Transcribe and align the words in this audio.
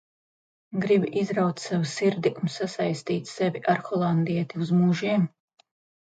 Gribi 0.85 1.09
izraut 1.23 1.61
sev 1.65 1.83
sirdi 1.91 2.31
un 2.43 2.51
sasaistīt 2.55 3.29
sevi 3.35 3.61
ar 3.75 3.85
Holandieti 3.91 4.63
uz 4.67 4.73
mūžiem? 4.79 5.29